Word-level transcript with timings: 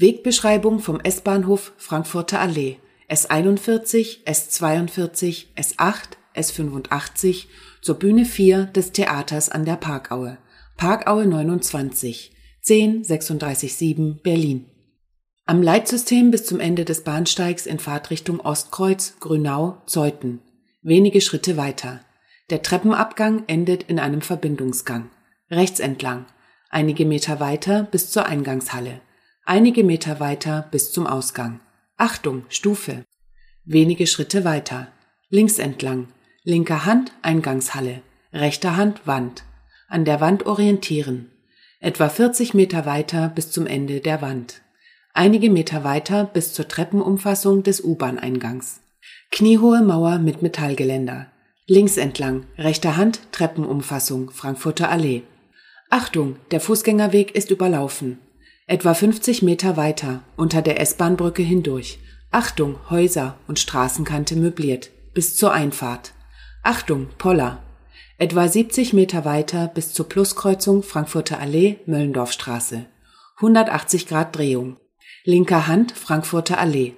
Wegbeschreibung 0.00 0.78
vom 0.78 1.00
S-Bahnhof 1.00 1.72
Frankfurter 1.76 2.38
Allee 2.38 2.76
S41, 3.10 4.24
S42, 4.26 5.46
S8, 5.56 6.10
S85 6.36 7.46
zur 7.82 7.96
Bühne 7.96 8.24
4 8.24 8.66
des 8.66 8.92
Theaters 8.92 9.48
an 9.48 9.64
der 9.64 9.74
Parkaue. 9.74 10.38
Parkaue 10.76 11.26
29 11.26 12.30
10 12.62 13.02
367 13.02 14.22
Berlin 14.22 14.66
Am 15.46 15.62
Leitsystem 15.62 16.30
bis 16.30 16.46
zum 16.46 16.60
Ende 16.60 16.84
des 16.84 17.02
Bahnsteigs 17.02 17.66
in 17.66 17.80
Fahrtrichtung 17.80 18.38
Ostkreuz, 18.38 19.16
Grünau, 19.18 19.82
Zeuthen. 19.86 20.42
Wenige 20.80 21.20
Schritte 21.20 21.56
weiter. 21.56 22.02
Der 22.50 22.62
Treppenabgang 22.62 23.42
endet 23.48 23.82
in 23.82 23.98
einem 23.98 24.20
Verbindungsgang. 24.20 25.10
Rechts 25.50 25.80
entlang. 25.80 26.26
Einige 26.70 27.04
Meter 27.04 27.40
weiter 27.40 27.88
bis 27.90 28.12
zur 28.12 28.26
Eingangshalle. 28.26 29.00
Einige 29.50 29.82
Meter 29.82 30.20
weiter 30.20 30.68
bis 30.70 30.92
zum 30.92 31.06
Ausgang. 31.06 31.60
Achtung, 31.96 32.44
Stufe. 32.50 33.06
Wenige 33.64 34.06
Schritte 34.06 34.44
weiter. 34.44 34.88
Links 35.30 35.58
entlang. 35.58 36.08
Linker 36.44 36.84
Hand 36.84 37.12
Eingangshalle. 37.22 38.02
Rechter 38.30 38.76
Hand 38.76 39.06
Wand. 39.06 39.44
An 39.88 40.04
der 40.04 40.20
Wand 40.20 40.44
orientieren. 40.44 41.30
Etwa 41.80 42.10
40 42.10 42.52
Meter 42.52 42.84
weiter 42.84 43.30
bis 43.30 43.50
zum 43.50 43.66
Ende 43.66 44.00
der 44.00 44.20
Wand. 44.20 44.60
Einige 45.14 45.48
Meter 45.48 45.82
weiter 45.82 46.26
bis 46.26 46.52
zur 46.52 46.68
Treppenumfassung 46.68 47.62
des 47.62 47.82
U-Bahn-Eingangs. 47.82 48.82
Kniehohe 49.30 49.80
Mauer 49.80 50.18
mit 50.18 50.42
Metallgeländer. 50.42 51.28
Links 51.66 51.96
entlang. 51.96 52.44
Rechter 52.58 52.98
Hand 52.98 53.20
Treppenumfassung 53.32 54.28
Frankfurter 54.30 54.90
Allee. 54.90 55.22
Achtung, 55.88 56.36
der 56.50 56.60
Fußgängerweg 56.60 57.34
ist 57.34 57.50
überlaufen. 57.50 58.18
Etwa 58.70 58.92
50 58.92 59.40
Meter 59.40 59.78
weiter, 59.78 60.20
unter 60.36 60.60
der 60.60 60.78
S-Bahn-Brücke 60.78 61.42
hindurch. 61.42 62.00
Achtung, 62.30 62.76
Häuser 62.90 63.38
und 63.48 63.58
Straßenkante 63.58 64.36
möbliert. 64.36 64.90
Bis 65.14 65.36
zur 65.36 65.54
Einfahrt. 65.54 66.12
Achtung, 66.62 67.08
Poller. 67.16 67.62
Etwa 68.18 68.46
70 68.46 68.92
Meter 68.92 69.24
weiter 69.24 69.68
bis 69.68 69.94
zur 69.94 70.06
Pluskreuzung 70.06 70.82
Frankfurter 70.82 71.40
Allee, 71.40 71.78
Möllendorfstraße. 71.86 72.84
180 73.36 74.06
Grad 74.06 74.36
Drehung. 74.36 74.76
Linker 75.24 75.66
Hand 75.66 75.92
Frankfurter 75.92 76.58
Allee. 76.58 76.92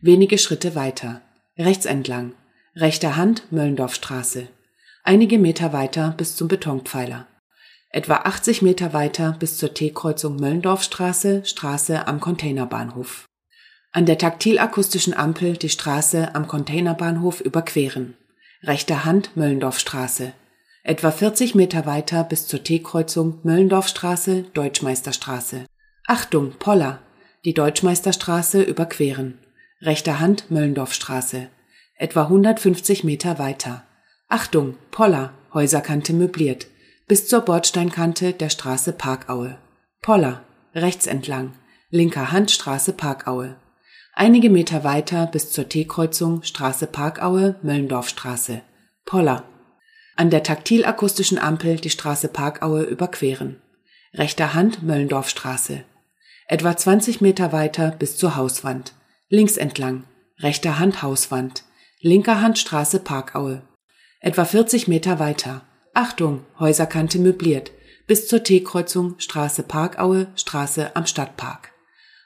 Wenige 0.00 0.38
Schritte 0.38 0.76
weiter. 0.76 1.22
Rechts 1.58 1.86
entlang. 1.86 2.34
Rechter 2.76 3.16
Hand 3.16 3.50
Möllendorfstraße. 3.50 4.46
Einige 5.02 5.40
Meter 5.40 5.72
weiter 5.72 6.14
bis 6.16 6.36
zum 6.36 6.46
Betonpfeiler 6.46 7.26
etwa 7.90 8.16
80 8.16 8.62
Meter 8.62 8.92
weiter 8.92 9.36
bis 9.38 9.58
zur 9.58 9.72
T-Kreuzung 9.72 10.36
Möllendorfstraße, 10.36 11.44
Straße 11.44 12.06
am 12.06 12.20
Containerbahnhof. 12.20 13.26
An 13.92 14.06
der 14.06 14.18
taktilakustischen 14.18 15.14
Ampel 15.14 15.56
die 15.56 15.70
Straße 15.70 16.34
am 16.34 16.46
Containerbahnhof 16.46 17.40
überqueren. 17.40 18.14
Rechter 18.62 19.04
Hand 19.04 19.36
Möllendorfstraße. 19.36 20.32
Etwa 20.82 21.10
40 21.10 21.54
Meter 21.54 21.86
weiter 21.86 22.22
bis 22.24 22.46
zur 22.46 22.62
T-Kreuzung 22.62 23.38
Möllendorfstraße, 23.42 24.42
Deutschmeisterstraße. 24.52 25.64
Achtung, 26.06 26.52
Poller! 26.58 27.00
Die 27.44 27.54
Deutschmeisterstraße 27.54 28.62
überqueren. 28.62 29.38
Rechter 29.80 30.20
Hand 30.20 30.50
Möllendorfstraße. 30.50 31.48
Etwa 31.96 32.22
150 32.24 33.04
Meter 33.04 33.38
weiter. 33.38 33.84
Achtung, 34.28 34.76
Poller! 34.90 35.32
Häuserkante 35.54 36.12
möbliert 36.12 36.66
bis 37.08 37.28
zur 37.28 37.42
Bordsteinkante 37.42 38.32
der 38.32 38.50
Straße 38.50 38.92
Parkaue. 38.92 39.58
Poller, 40.02 40.42
rechts 40.74 41.06
entlang, 41.06 41.52
linker 41.90 42.32
Hand 42.32 42.50
Straße 42.50 42.92
Parkaue. 42.94 43.54
Einige 44.12 44.50
Meter 44.50 44.82
weiter 44.82 45.26
bis 45.26 45.52
zur 45.52 45.68
T-Kreuzung 45.68 46.42
Straße 46.42 46.88
Parkaue, 46.88 47.56
Möllendorfstraße. 47.62 48.62
Poller. 49.04 49.44
An 50.16 50.30
der 50.30 50.42
taktilakustischen 50.42 51.38
Ampel 51.38 51.76
die 51.76 51.90
Straße 51.90 52.26
Parkaue 52.26 52.82
überqueren. 52.82 53.62
Rechter 54.12 54.54
Hand 54.54 54.82
Möllendorfstraße. 54.82 55.84
Etwa 56.48 56.76
20 56.76 57.20
Meter 57.20 57.52
weiter 57.52 57.92
bis 57.92 58.16
zur 58.16 58.34
Hauswand. 58.34 58.94
Links 59.28 59.56
entlang. 59.56 60.04
Rechter 60.40 60.80
Hand 60.80 61.02
Hauswand. 61.02 61.62
Linker 62.00 62.40
Hand 62.40 62.58
Straße 62.58 62.98
Parkaue. 62.98 63.62
Etwa 64.20 64.44
40 64.44 64.88
Meter 64.88 65.20
weiter. 65.20 65.62
Achtung, 65.96 66.44
Häuserkante 66.60 67.18
möbliert. 67.18 67.72
Bis 68.06 68.28
zur 68.28 68.44
T-Kreuzung 68.44 69.14
Straße 69.16 69.62
Parkaue, 69.62 70.26
Straße 70.36 70.94
am 70.94 71.06
Stadtpark. 71.06 71.72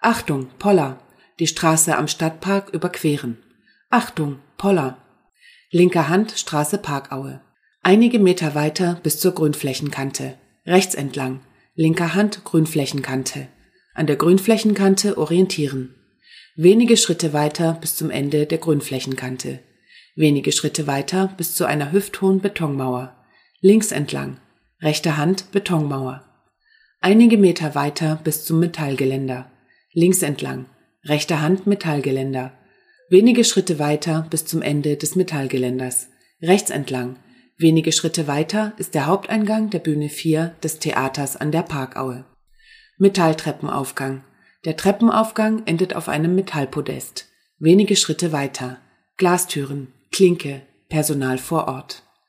Achtung, 0.00 0.46
Poller. 0.60 1.00
Die 1.40 1.48
Straße 1.48 1.96
am 1.96 2.06
Stadtpark 2.06 2.68
überqueren. 2.72 3.38
Achtung, 3.90 4.38
Poller. 4.56 4.98
Linker 5.72 6.08
Hand 6.08 6.34
Straße 6.36 6.78
Parkaue. 6.78 7.40
Einige 7.82 8.20
Meter 8.20 8.54
weiter 8.54 9.00
bis 9.02 9.18
zur 9.18 9.32
Grünflächenkante. 9.34 10.38
Rechts 10.64 10.94
entlang. 10.94 11.40
Linker 11.74 12.14
Hand 12.14 12.44
Grünflächenkante. 12.44 13.48
An 13.94 14.06
der 14.06 14.14
Grünflächenkante 14.14 15.18
orientieren. 15.18 15.92
Wenige 16.54 16.96
Schritte 16.96 17.32
weiter 17.32 17.76
bis 17.80 17.96
zum 17.96 18.10
Ende 18.10 18.46
der 18.46 18.58
Grünflächenkante. 18.58 19.58
Wenige 20.14 20.52
Schritte 20.52 20.86
weiter 20.86 21.34
bis 21.36 21.56
zu 21.56 21.64
einer 21.64 21.90
hüfthohen 21.90 22.40
Betonmauer 22.40 23.15
links 23.60 23.92
entlang, 23.92 24.38
rechte 24.80 25.16
Hand 25.16 25.50
Betonmauer. 25.52 26.24
Einige 27.00 27.38
Meter 27.38 27.74
weiter 27.74 28.20
bis 28.22 28.44
zum 28.44 28.60
Metallgeländer, 28.60 29.50
links 29.92 30.22
entlang, 30.22 30.66
rechte 31.04 31.40
Hand 31.40 31.66
Metallgeländer. 31.66 32.52
Wenige 33.08 33.44
Schritte 33.44 33.78
weiter 33.78 34.26
bis 34.30 34.44
zum 34.46 34.62
Ende 34.62 34.96
des 34.96 35.14
Metallgeländers, 35.14 36.08
rechts 36.42 36.70
entlang. 36.70 37.16
Wenige 37.58 37.92
Schritte 37.92 38.26
weiter 38.26 38.72
ist 38.76 38.94
der 38.94 39.06
Haupteingang 39.06 39.70
der 39.70 39.78
Bühne 39.78 40.08
4 40.08 40.56
des 40.62 40.78
Theaters 40.78 41.36
an 41.36 41.52
der 41.52 41.62
Parkaue. 41.62 42.24
Metalltreppenaufgang. 42.98 44.24
Der 44.64 44.76
Treppenaufgang 44.76 45.62
endet 45.66 45.94
auf 45.94 46.08
einem 46.08 46.34
Metallpodest. 46.34 47.26
Wenige 47.58 47.96
Schritte 47.96 48.32
weiter. 48.32 48.78
Glastüren, 49.16 49.92
Klinke, 50.12 50.62
Personal 50.88 51.38
vor 51.38 51.68
Ort. 51.68 52.02